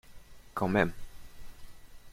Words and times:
Quand 0.55 0.67
même 0.67 0.91